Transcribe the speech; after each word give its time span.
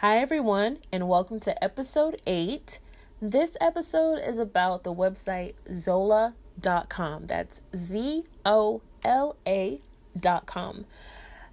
Hi, 0.00 0.16
everyone, 0.16 0.78
and 0.90 1.10
welcome 1.10 1.40
to 1.40 1.62
episode 1.62 2.22
8. 2.26 2.78
This 3.20 3.54
episode 3.60 4.14
is 4.14 4.38
about 4.38 4.82
the 4.82 4.94
website 4.94 5.56
Zola.com. 5.70 7.26
That's 7.26 7.60
Z 7.76 8.22
O 8.46 8.80
L 9.04 9.36
A.com. 9.46 10.86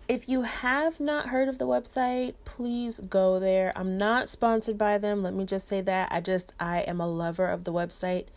If 0.07 0.29
you 0.29 0.43
have 0.43 1.01
not 1.01 1.27
heard 1.27 1.49
of 1.49 1.57
the 1.57 1.67
website, 1.67 2.35
please 2.45 3.01
go 3.09 3.37
there. 3.37 3.73
I'm 3.75 3.97
not 3.97 4.29
sponsored 4.29 4.77
by 4.77 4.97
them. 4.97 5.23
Let 5.23 5.33
me 5.33 5.43
just 5.43 5.67
say 5.67 5.81
that. 5.81 6.09
I 6.09 6.21
just, 6.21 6.53
I 6.57 6.83
am 6.83 7.01
a 7.01 7.07
lover 7.07 7.47
of 7.47 7.65
the 7.65 7.73
website 7.73 8.27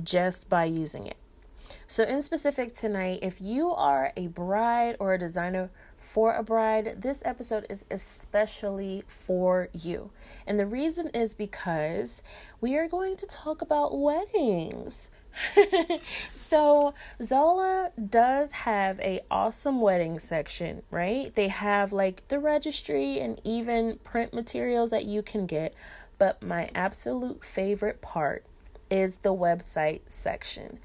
just 0.00 0.48
by 0.48 0.66
using 0.66 1.08
it. 1.08 1.16
So, 1.88 2.04
in 2.04 2.22
specific 2.22 2.72
tonight, 2.72 3.18
if 3.22 3.40
you 3.40 3.72
are 3.72 4.12
a 4.16 4.28
bride 4.28 4.94
or 5.00 5.14
a 5.14 5.18
designer 5.18 5.70
for 5.98 6.34
a 6.34 6.42
bride, 6.42 7.02
this 7.02 7.22
episode 7.24 7.66
is 7.68 7.84
especially 7.90 9.02
for 9.06 9.68
you. 9.72 10.10
And 10.46 10.58
the 10.58 10.66
reason 10.66 11.08
is 11.08 11.34
because 11.34 12.22
we 12.60 12.76
are 12.76 12.88
going 12.88 13.16
to 13.16 13.26
talk 13.26 13.62
about 13.62 13.98
weddings. 13.98 15.10
so 16.34 16.94
Zola 17.22 17.90
does 18.08 18.52
have 18.52 18.98
a 19.00 19.20
awesome 19.30 19.80
wedding 19.80 20.18
section, 20.18 20.82
right? 20.90 21.34
They 21.34 21.48
have 21.48 21.92
like 21.92 22.26
the 22.28 22.38
registry 22.38 23.20
and 23.20 23.40
even 23.44 23.98
print 24.02 24.32
materials 24.32 24.90
that 24.90 25.04
you 25.04 25.22
can 25.22 25.46
get, 25.46 25.74
but 26.18 26.42
my 26.42 26.70
absolute 26.74 27.44
favorite 27.44 28.00
part 28.00 28.44
is 28.90 29.18
the 29.18 29.34
website 29.34 30.00
section 30.06 30.78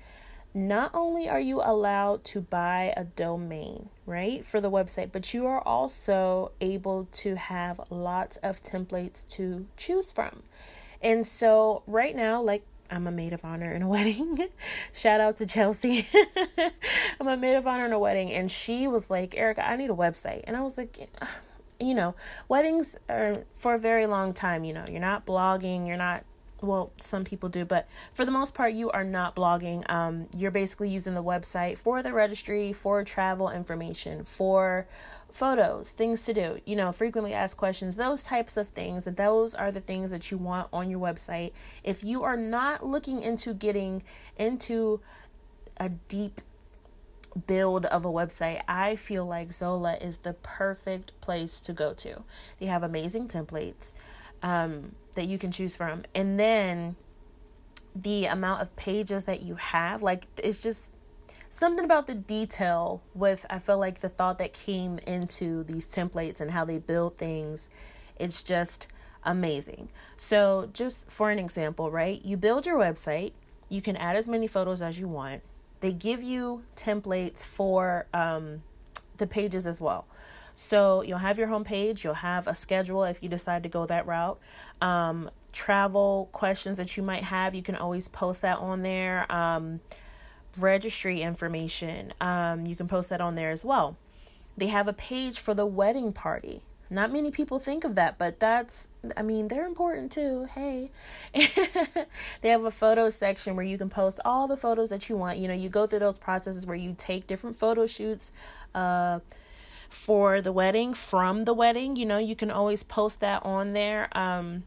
not 0.53 0.91
only 0.93 1.29
are 1.29 1.39
you 1.39 1.61
allowed 1.61 2.23
to 2.25 2.41
buy 2.41 2.93
a 2.97 3.03
domain, 3.05 3.89
right, 4.05 4.45
for 4.45 4.59
the 4.59 4.69
website, 4.69 5.11
but 5.11 5.33
you 5.33 5.45
are 5.45 5.61
also 5.61 6.51
able 6.59 7.07
to 7.13 7.35
have 7.35 7.79
lots 7.89 8.37
of 8.37 8.61
templates 8.61 9.27
to 9.29 9.65
choose 9.77 10.11
from. 10.11 10.43
And 11.01 11.25
so, 11.25 11.83
right 11.87 12.15
now, 12.15 12.41
like 12.41 12.63
I'm 12.89 13.07
a 13.07 13.11
maid 13.11 13.31
of 13.31 13.45
honor 13.45 13.73
in 13.73 13.81
a 13.81 13.87
wedding. 13.89 14.49
Shout 14.93 15.21
out 15.21 15.37
to 15.37 15.45
Chelsea. 15.45 16.07
I'm 17.19 17.27
a 17.27 17.37
maid 17.37 17.55
of 17.55 17.65
honor 17.65 17.85
in 17.85 17.93
a 17.93 17.99
wedding, 17.99 18.31
and 18.31 18.51
she 18.51 18.87
was 18.87 19.09
like, 19.09 19.35
Erica, 19.35 19.67
I 19.67 19.77
need 19.77 19.89
a 19.89 19.95
website. 19.95 20.43
And 20.45 20.57
I 20.57 20.61
was 20.61 20.77
like, 20.77 21.09
you 21.79 21.93
know, 21.93 22.13
weddings 22.49 22.97
are 23.09 23.45
for 23.55 23.73
a 23.73 23.79
very 23.79 24.05
long 24.05 24.33
time, 24.33 24.65
you 24.65 24.73
know, 24.73 24.83
you're 24.89 24.99
not 24.99 25.25
blogging, 25.25 25.87
you're 25.87 25.97
not 25.97 26.25
well 26.61 26.91
some 26.97 27.23
people 27.23 27.49
do 27.49 27.65
but 27.65 27.87
for 28.13 28.25
the 28.25 28.31
most 28.31 28.53
part 28.53 28.73
you 28.73 28.91
are 28.91 29.03
not 29.03 29.35
blogging. 29.35 29.89
Um, 29.89 30.27
you're 30.35 30.51
basically 30.51 30.89
using 30.89 31.13
the 31.13 31.23
website 31.23 31.77
for 31.77 32.03
the 32.03 32.13
registry 32.13 32.73
for 32.73 33.03
travel 33.03 33.49
information 33.49 34.23
for 34.23 34.87
photos 35.31 35.91
things 35.91 36.23
to 36.23 36.33
do 36.33 36.59
you 36.65 36.75
know 36.75 36.91
frequently 36.91 37.33
asked 37.33 37.55
questions 37.55 37.95
those 37.95 38.21
types 38.21 38.57
of 38.57 38.67
things 38.69 39.07
and 39.07 39.15
those 39.15 39.55
are 39.55 39.71
the 39.71 39.79
things 39.79 40.11
that 40.11 40.31
you 40.31 40.37
want 40.37 40.67
on 40.73 40.89
your 40.89 40.99
website. 40.99 41.51
If 41.83 42.03
you 42.03 42.23
are 42.23 42.37
not 42.37 42.85
looking 42.85 43.21
into 43.21 43.53
getting 43.53 44.03
into 44.37 44.99
a 45.77 45.89
deep 45.89 46.41
build 47.47 47.85
of 47.85 48.05
a 48.05 48.09
website, 48.09 48.61
I 48.67 48.95
feel 48.95 49.25
like 49.25 49.53
Zola 49.53 49.95
is 49.95 50.17
the 50.17 50.33
perfect 50.33 51.19
place 51.21 51.61
to 51.61 51.73
go 51.73 51.93
to. 51.93 52.23
They 52.59 52.65
have 52.65 52.83
amazing 52.83 53.27
templates 53.27 53.93
um, 54.43 54.95
that 55.15 55.27
you 55.27 55.37
can 55.37 55.51
choose 55.51 55.75
from. 55.75 56.03
And 56.15 56.39
then 56.39 56.95
the 57.95 58.25
amount 58.25 58.61
of 58.61 58.75
pages 58.75 59.25
that 59.25 59.41
you 59.41 59.55
have, 59.55 60.01
like, 60.01 60.27
it's 60.37 60.63
just 60.63 60.93
something 61.49 61.83
about 61.83 62.07
the 62.07 62.15
detail 62.15 63.01
with, 63.13 63.45
I 63.49 63.59
feel 63.59 63.77
like 63.77 63.99
the 63.99 64.09
thought 64.09 64.37
that 64.37 64.53
came 64.53 64.99
into 64.99 65.63
these 65.63 65.87
templates 65.87 66.41
and 66.41 66.49
how 66.51 66.65
they 66.65 66.77
build 66.77 67.17
things. 67.17 67.69
It's 68.17 68.43
just 68.43 68.87
amazing. 69.23 69.89
So, 70.17 70.69
just 70.73 71.09
for 71.09 71.29
an 71.29 71.39
example, 71.39 71.91
right? 71.91 72.23
You 72.23 72.37
build 72.37 72.65
your 72.65 72.77
website, 72.77 73.33
you 73.69 73.81
can 73.81 73.95
add 73.97 74.15
as 74.15 74.27
many 74.27 74.47
photos 74.47 74.81
as 74.81 74.97
you 74.99 75.07
want. 75.07 75.41
They 75.81 75.91
give 75.91 76.21
you 76.21 76.63
templates 76.75 77.43
for 77.43 78.05
um, 78.13 78.63
the 79.17 79.27
pages 79.27 79.65
as 79.67 79.81
well. 79.81 80.05
So 80.61 81.01
you'll 81.01 81.17
have 81.17 81.39
your 81.39 81.47
homepage, 81.47 82.03
you'll 82.03 82.13
have 82.13 82.47
a 82.47 82.53
schedule 82.53 83.03
if 83.03 83.21
you 83.23 83.27
decide 83.27 83.63
to 83.63 83.69
go 83.69 83.87
that 83.87 84.05
route. 84.05 84.39
Um, 84.79 85.31
travel 85.51 86.29
questions 86.31 86.77
that 86.77 86.95
you 86.95 87.03
might 87.03 87.23
have, 87.23 87.55
you 87.55 87.63
can 87.63 87.75
always 87.75 88.07
post 88.07 88.43
that 88.43 88.59
on 88.59 88.83
there. 88.83 89.29
Um, 89.29 89.81
registry 90.57 91.21
information, 91.21 92.13
um, 92.21 92.67
you 92.67 92.75
can 92.75 92.87
post 92.87 93.09
that 93.09 93.21
on 93.21 93.33
there 93.33 93.49
as 93.49 93.65
well. 93.65 93.97
They 94.55 94.67
have 94.67 94.87
a 94.87 94.93
page 94.93 95.39
for 95.39 95.55
the 95.55 95.65
wedding 95.65 96.13
party. 96.13 96.61
Not 96.91 97.11
many 97.11 97.31
people 97.31 97.57
think 97.57 97.83
of 97.83 97.95
that, 97.95 98.19
but 98.19 98.39
that's, 98.39 98.87
I 99.17 99.23
mean, 99.23 99.47
they're 99.47 99.65
important 99.65 100.11
too. 100.11 100.47
Hey. 100.53 100.91
they 101.33 102.49
have 102.49 102.65
a 102.65 102.71
photo 102.71 103.09
section 103.09 103.55
where 103.55 103.65
you 103.65 103.79
can 103.79 103.89
post 103.89 104.19
all 104.23 104.47
the 104.47 104.57
photos 104.57 104.89
that 104.89 105.09
you 105.09 105.17
want. 105.17 105.39
You 105.39 105.47
know, 105.47 105.53
you 105.55 105.69
go 105.69 105.87
through 105.87 105.99
those 105.99 106.19
processes 106.19 106.67
where 106.67 106.75
you 106.75 106.93
take 106.97 107.25
different 107.25 107.55
photo 107.57 107.87
shoots, 107.87 108.31
uh, 108.75 109.19
for 109.91 110.41
the 110.41 110.53
wedding 110.53 110.93
from 110.93 111.43
the 111.43 111.53
wedding. 111.53 111.95
You 111.95 112.05
know, 112.05 112.17
you 112.17 112.35
can 112.35 112.49
always 112.49 112.81
post 112.81 113.19
that 113.19 113.45
on 113.45 113.73
there. 113.73 114.15
Um, 114.17 114.63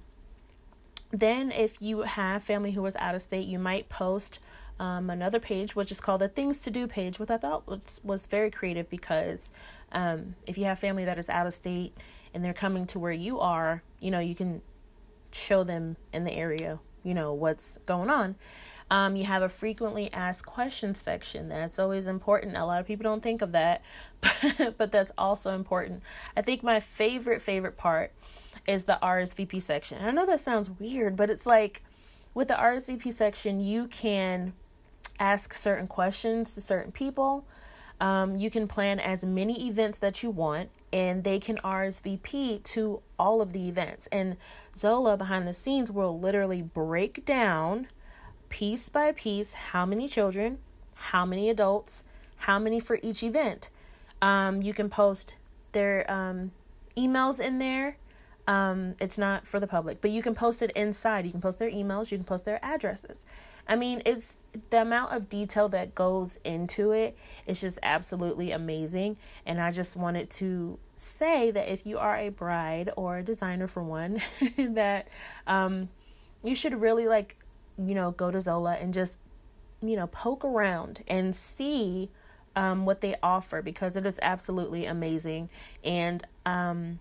then, 1.10 1.50
if 1.50 1.80
you 1.80 2.02
have 2.02 2.42
family 2.42 2.72
who 2.72 2.84
is 2.86 2.94
out 2.96 3.14
of 3.14 3.22
state, 3.22 3.46
you 3.46 3.58
might 3.58 3.88
post 3.88 4.38
um, 4.78 5.08
another 5.08 5.40
page, 5.40 5.74
which 5.74 5.90
is 5.90 6.00
called 6.00 6.20
the 6.20 6.28
Things 6.28 6.58
to 6.58 6.70
Do 6.70 6.86
page, 6.86 7.18
which 7.18 7.30
I 7.30 7.38
thought 7.38 7.66
was, 7.66 8.00
was 8.02 8.26
very 8.26 8.50
creative 8.50 8.90
because 8.90 9.50
um, 9.92 10.34
if 10.46 10.58
you 10.58 10.64
have 10.64 10.78
family 10.78 11.04
that 11.04 11.18
is 11.18 11.28
out 11.28 11.46
of 11.46 11.54
state 11.54 11.96
and 12.34 12.44
they're 12.44 12.52
coming 12.52 12.86
to 12.88 12.98
where 12.98 13.12
you 13.12 13.40
are, 13.40 13.82
you 14.00 14.10
know, 14.10 14.18
you 14.18 14.34
can 14.34 14.60
show 15.32 15.64
them 15.64 15.96
in 16.12 16.24
the 16.24 16.32
area, 16.32 16.80
you 17.02 17.14
know, 17.14 17.32
what's 17.32 17.78
going 17.86 18.10
on. 18.10 18.34
Um, 18.94 19.16
you 19.16 19.24
have 19.24 19.42
a 19.42 19.48
frequently 19.48 20.08
asked 20.12 20.46
questions 20.46 21.00
section. 21.00 21.48
That's 21.48 21.80
always 21.80 22.06
important. 22.06 22.56
A 22.56 22.64
lot 22.64 22.80
of 22.80 22.86
people 22.86 23.02
don't 23.02 23.24
think 23.24 23.42
of 23.42 23.50
that, 23.50 23.82
but 24.78 24.92
that's 24.92 25.10
also 25.18 25.56
important. 25.56 26.04
I 26.36 26.42
think 26.42 26.62
my 26.62 26.78
favorite, 26.78 27.42
favorite 27.42 27.76
part 27.76 28.12
is 28.68 28.84
the 28.84 28.96
RSVP 29.02 29.60
section. 29.60 30.00
I 30.00 30.12
know 30.12 30.24
that 30.26 30.38
sounds 30.38 30.70
weird, 30.70 31.16
but 31.16 31.28
it's 31.28 31.44
like 31.44 31.82
with 32.34 32.46
the 32.46 32.54
RSVP 32.54 33.12
section, 33.12 33.58
you 33.58 33.88
can 33.88 34.52
ask 35.18 35.54
certain 35.54 35.88
questions 35.88 36.54
to 36.54 36.60
certain 36.60 36.92
people. 36.92 37.44
Um, 38.00 38.36
you 38.36 38.48
can 38.48 38.68
plan 38.68 39.00
as 39.00 39.24
many 39.24 39.66
events 39.66 39.98
that 39.98 40.22
you 40.22 40.30
want, 40.30 40.70
and 40.92 41.24
they 41.24 41.40
can 41.40 41.56
RSVP 41.64 42.62
to 42.62 43.02
all 43.18 43.42
of 43.42 43.54
the 43.54 43.68
events. 43.68 44.06
And 44.12 44.36
Zola 44.76 45.16
behind 45.16 45.48
the 45.48 45.54
scenes 45.54 45.90
will 45.90 46.20
literally 46.20 46.62
break 46.62 47.24
down 47.24 47.88
piece 48.54 48.88
by 48.88 49.10
piece 49.10 49.52
how 49.52 49.84
many 49.84 50.06
children, 50.06 50.58
how 50.94 51.26
many 51.26 51.50
adults, 51.50 52.04
how 52.36 52.56
many 52.56 52.78
for 52.78 53.00
each 53.02 53.20
event. 53.24 53.68
Um, 54.22 54.62
you 54.62 54.72
can 54.72 54.88
post 54.88 55.34
their 55.72 56.08
um, 56.08 56.52
emails 56.96 57.40
in 57.40 57.58
there. 57.58 57.96
Um, 58.46 58.94
it's 59.00 59.18
not 59.18 59.44
for 59.44 59.58
the 59.58 59.66
public, 59.66 60.00
but 60.00 60.12
you 60.12 60.22
can 60.22 60.36
post 60.36 60.62
it 60.62 60.70
inside. 60.76 61.24
You 61.24 61.32
can 61.32 61.40
post 61.40 61.58
their 61.58 61.68
emails, 61.68 62.12
you 62.12 62.16
can 62.16 62.24
post 62.24 62.44
their 62.44 62.64
addresses. 62.64 63.26
I 63.66 63.74
mean, 63.74 64.02
it's 64.06 64.36
the 64.70 64.82
amount 64.82 65.12
of 65.12 65.28
detail 65.28 65.68
that 65.70 65.96
goes 65.96 66.38
into 66.44 66.92
it. 66.92 67.16
it 67.48 67.50
is 67.50 67.60
just 67.60 67.80
absolutely 67.82 68.52
amazing. 68.52 69.16
And 69.44 69.60
I 69.60 69.72
just 69.72 69.96
wanted 69.96 70.30
to 70.30 70.78
say 70.94 71.50
that 71.50 71.72
if 71.72 71.84
you 71.84 71.98
are 71.98 72.16
a 72.16 72.28
bride 72.28 72.92
or 72.94 73.18
a 73.18 73.24
designer 73.24 73.66
for 73.66 73.82
one, 73.82 74.20
that 74.58 75.08
um, 75.48 75.88
you 76.44 76.54
should 76.54 76.80
really 76.80 77.08
like 77.08 77.36
you 77.78 77.94
know, 77.94 78.10
go 78.12 78.30
to 78.30 78.40
Zola 78.40 78.74
and 78.74 78.94
just, 78.94 79.18
you 79.82 79.96
know, 79.96 80.06
poke 80.06 80.44
around 80.44 81.02
and 81.08 81.34
see 81.34 82.10
um, 82.56 82.84
what 82.84 83.00
they 83.00 83.16
offer 83.22 83.62
because 83.62 83.96
it 83.96 84.06
is 84.06 84.18
absolutely 84.22 84.86
amazing. 84.86 85.50
And, 85.82 86.24
um, 86.46 87.00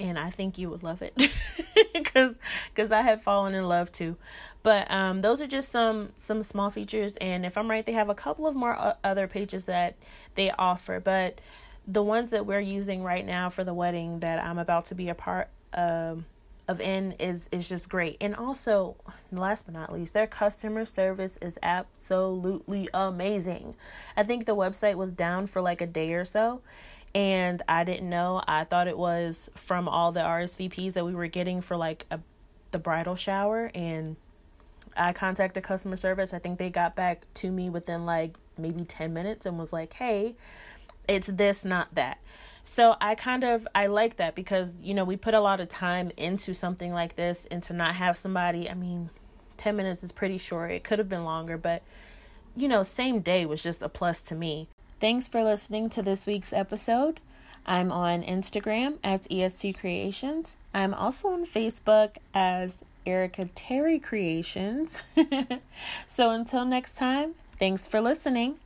and 0.00 0.18
I 0.18 0.30
think 0.30 0.58
you 0.58 0.70
would 0.70 0.82
love 0.82 1.02
it 1.02 1.14
because 1.94 2.36
because 2.74 2.90
I 2.90 3.02
have 3.02 3.22
fallen 3.22 3.54
in 3.54 3.68
love 3.68 3.92
too. 3.92 4.16
But 4.62 4.90
um, 4.90 5.20
those 5.20 5.40
are 5.40 5.46
just 5.46 5.70
some 5.70 6.10
some 6.16 6.42
small 6.42 6.70
features, 6.70 7.12
and 7.20 7.44
if 7.44 7.58
I'm 7.58 7.70
right, 7.70 7.84
they 7.84 7.92
have 7.92 8.08
a 8.08 8.14
couple 8.14 8.46
of 8.46 8.56
more 8.56 8.74
uh, 8.74 8.94
other 9.04 9.28
pages 9.28 9.64
that 9.64 9.96
they 10.34 10.50
offer. 10.52 11.00
But 11.00 11.40
the 11.86 12.02
ones 12.02 12.30
that 12.30 12.46
we're 12.46 12.60
using 12.60 13.02
right 13.02 13.24
now 13.24 13.50
for 13.50 13.62
the 13.62 13.74
wedding 13.74 14.20
that 14.20 14.42
I'm 14.42 14.58
about 14.58 14.86
to 14.86 14.94
be 14.94 15.10
a 15.10 15.14
part 15.14 15.48
um, 15.74 16.24
of 16.70 16.80
N 16.80 17.16
is 17.18 17.48
is 17.50 17.68
just 17.68 17.88
great. 17.88 18.16
And 18.20 18.34
also, 18.36 18.94
last 19.32 19.66
but 19.66 19.74
not 19.74 19.92
least, 19.92 20.14
their 20.14 20.28
customer 20.28 20.86
service 20.86 21.36
is 21.42 21.58
absolutely 21.64 22.88
amazing. 22.94 23.74
I 24.16 24.22
think 24.22 24.46
the 24.46 24.54
website 24.54 24.94
was 24.94 25.10
down 25.10 25.48
for 25.48 25.60
like 25.60 25.80
a 25.80 25.86
day 25.86 26.12
or 26.12 26.24
so, 26.24 26.62
and 27.12 27.60
I 27.68 27.82
didn't 27.82 28.08
know. 28.08 28.40
I 28.46 28.62
thought 28.62 28.86
it 28.86 28.96
was 28.96 29.50
from 29.56 29.88
all 29.88 30.12
the 30.12 30.20
RSVPs 30.20 30.92
that 30.92 31.04
we 31.04 31.12
were 31.12 31.26
getting 31.26 31.60
for 31.60 31.76
like 31.76 32.06
a 32.10 32.20
the 32.70 32.78
bridal 32.78 33.16
shower 33.16 33.72
and 33.74 34.14
I 34.96 35.12
contacted 35.12 35.64
customer 35.64 35.96
service. 35.96 36.32
I 36.32 36.38
think 36.38 36.60
they 36.60 36.70
got 36.70 36.94
back 36.94 37.26
to 37.34 37.50
me 37.50 37.68
within 37.68 38.06
like 38.06 38.36
maybe 38.56 38.84
10 38.84 39.12
minutes 39.12 39.44
and 39.44 39.58
was 39.58 39.72
like, 39.72 39.94
"Hey, 39.94 40.36
it's 41.08 41.26
this, 41.26 41.64
not 41.64 41.92
that." 41.96 42.18
So 42.64 42.96
I 43.00 43.14
kind 43.14 43.44
of 43.44 43.66
I 43.74 43.86
like 43.86 44.16
that 44.16 44.34
because 44.34 44.76
you 44.80 44.94
know 44.94 45.04
we 45.04 45.16
put 45.16 45.34
a 45.34 45.40
lot 45.40 45.60
of 45.60 45.68
time 45.68 46.12
into 46.16 46.54
something 46.54 46.92
like 46.92 47.16
this 47.16 47.46
and 47.50 47.62
to 47.64 47.72
not 47.72 47.94
have 47.96 48.16
somebody, 48.16 48.70
I 48.70 48.74
mean, 48.74 49.10
10 49.56 49.76
minutes 49.76 50.02
is 50.02 50.12
pretty 50.12 50.38
short. 50.38 50.70
It 50.70 50.84
could 50.84 50.98
have 50.98 51.08
been 51.08 51.24
longer, 51.24 51.58
but 51.58 51.82
you 52.56 52.68
know, 52.68 52.82
same 52.82 53.20
day 53.20 53.46
was 53.46 53.62
just 53.62 53.82
a 53.82 53.88
plus 53.88 54.22
to 54.22 54.34
me. 54.34 54.68
Thanks 54.98 55.28
for 55.28 55.42
listening 55.42 55.88
to 55.90 56.02
this 56.02 56.26
week's 56.26 56.52
episode. 56.52 57.20
I'm 57.66 57.92
on 57.92 58.22
Instagram 58.22 58.98
as 59.04 59.26
EST 59.30 59.78
Creations. 59.78 60.56
I'm 60.74 60.94
also 60.94 61.28
on 61.28 61.44
Facebook 61.44 62.16
as 62.34 62.84
Erica 63.06 63.46
Terry 63.54 63.98
Creations. 63.98 65.02
so 66.06 66.30
until 66.30 66.64
next 66.64 66.96
time, 66.96 67.34
thanks 67.58 67.86
for 67.86 68.00
listening. 68.00 68.56